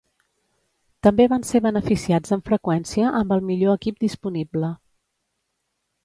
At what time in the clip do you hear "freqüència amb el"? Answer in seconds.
2.51-3.43